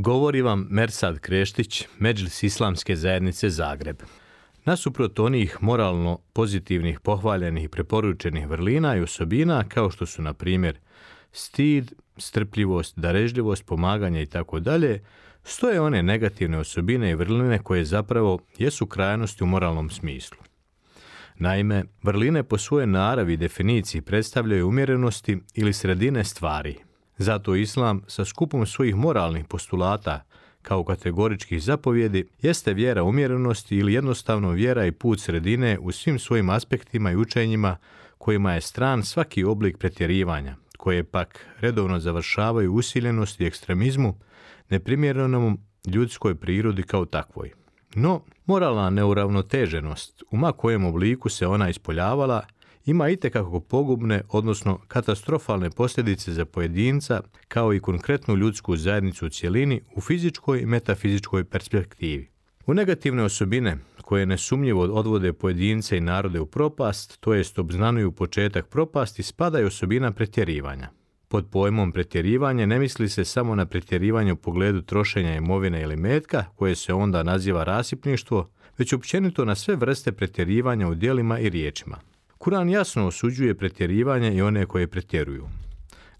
[0.00, 3.96] Govori vam Mersad Kreštić, Međlis Islamske zajednice Zagreb.
[4.64, 10.78] Nasuprot onih moralno pozitivnih, pohvaljenih i preporučenih vrlina i osobina, kao što su, na primjer,
[11.32, 15.04] stid, strpljivost, darežljivost, pomaganje i tako dalje,
[15.44, 20.38] stoje one negativne osobine i vrline koje zapravo jesu krajnosti u moralnom smislu.
[21.36, 26.87] Naime, vrline po svojoj naravi i definiciji predstavljaju umjerenosti ili sredine stvari,
[27.18, 30.24] zato Islam sa skupom svojih moralnih postulata
[30.62, 36.50] kao kategoričkih zapovjedi jeste vjera umjerenosti ili jednostavno vjera i put sredine u svim svojim
[36.50, 37.76] aspektima i učenjima
[38.18, 44.18] kojima je stran svaki oblik pretjerivanja, koje pak redovno završavaju usiljenosti i ekstremizmu
[44.70, 47.52] neprimjerenom ljudskoj prirodi kao takvoj.
[47.94, 52.42] No, moralna neuravnoteženost, u ma kojem obliku se ona ispoljavala,
[52.88, 59.80] ima itekako pogubne, odnosno katastrofalne posljedice za pojedinca, kao i konkretnu ljudsku zajednicu u cjelini
[59.94, 62.28] u fizičkoj i metafizičkoj perspektivi.
[62.66, 68.68] U negativne osobine, koje nesumnjivo odvode pojedince i narode u propast, to jest obznanuju početak
[68.68, 70.88] propasti, spada i osobina pretjerivanja.
[71.28, 76.44] Pod pojmom pretjerivanje ne misli se samo na pretjerivanje u pogledu trošenja imovine ili metka,
[76.56, 81.96] koje se onda naziva rasipništvo, već općenito na sve vrste pretjerivanja u djelima i riječima.
[82.38, 85.48] Kuran jasno osuđuje pretjerivanje i one koje pretjeruju.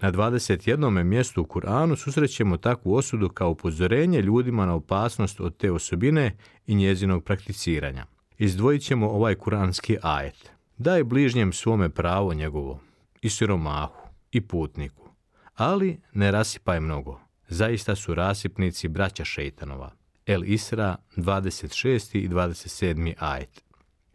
[0.00, 1.04] Na 21.
[1.04, 6.74] mjestu u Kuranu susrećemo takvu osudu kao upozorenje ljudima na opasnost od te osobine i
[6.74, 8.06] njezinog prakticiranja.
[8.38, 10.50] Izdvojit ćemo ovaj kuranski ajet.
[10.78, 12.80] Daj bližnjem svome pravo njegovo,
[13.22, 15.08] i siromahu, i putniku,
[15.54, 17.20] ali ne rasipaj mnogo.
[17.48, 19.90] Zaista su rasipnici braća šeitanova.
[20.26, 22.18] El Isra 26.
[22.18, 23.14] i 27.
[23.18, 23.65] ajet.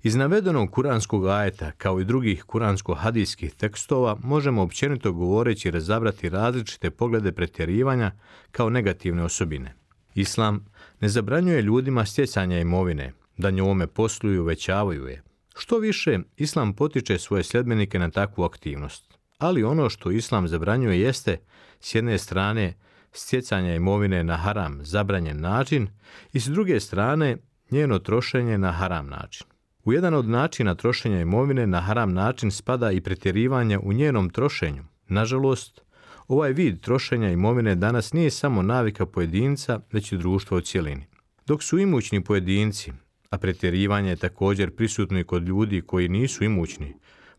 [0.04, 7.32] Iz navedenog kuranskog ajeta, kao i drugih kuransko-hadijskih tekstova, možemo općenito govoreći razabrati različite poglede
[7.32, 8.12] pretjerivanja
[8.52, 9.76] kao negativne osobine.
[10.16, 10.66] Islam
[11.02, 15.22] ne zabranjuje ljudima stjecanja imovine, da njome posluju i uvećavaju je.
[15.56, 19.18] Što više, Islam potiče svoje sljedbenike na takvu aktivnost.
[19.38, 21.38] Ali ono što Islam zabranjuje jeste,
[21.80, 22.74] s jedne strane,
[23.12, 25.88] stjecanja imovine na haram, zabranjen način,
[26.34, 27.38] i s druge strane,
[27.72, 29.51] njeno trošenje na haram način.
[29.86, 34.84] U jedan od načina trošenja imovine na haram način spada i pretjerivanje u njenom trošenju.
[35.08, 35.82] Nažalost,
[36.28, 41.06] ovaj vid trošenja imovine danas nije samo navika pojedinca, već i društva u cjelini.
[41.48, 42.92] Dok su imućni pojedinci,
[43.30, 46.94] a pretjerivanje je također prisutno i kod ljudi koji nisu imućni,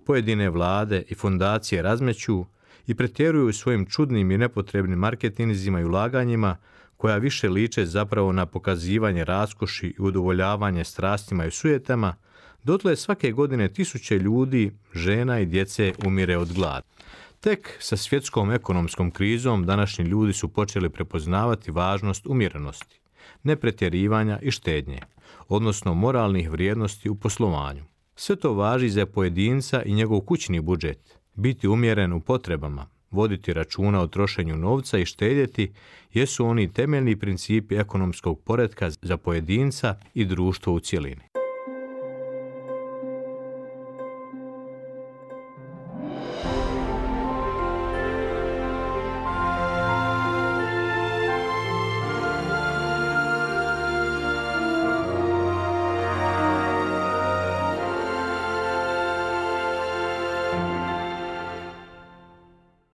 [0.06, 2.44] pojedine vlade i fondacije razmeću
[2.86, 6.56] i pretjeruju svojim čudnim i nepotrebnim marketinzima i ulaganjima
[6.97, 12.14] koja više liče zapravo na pokazivanje raskoši i udovoljavanje strastima i sujetama,
[12.65, 16.87] dotle svake godine tisuće ljudi, žena i djece umire od glada.
[17.41, 23.01] Tek sa svjetskom ekonomskom krizom današnji ljudi su počeli prepoznavati važnost umjerenosti,
[23.43, 25.01] nepretjerivanja i štednje,
[25.49, 27.84] odnosno moralnih vrijednosti u poslovanju.
[28.17, 34.01] Sve to važi za pojedinca i njegov kućni budžet, biti umjeren u potrebama, voditi računa
[34.01, 35.72] o trošenju novca i štedjeti
[36.12, 41.31] jesu oni temeljni principi ekonomskog poretka za pojedinca i društvo u cjelini.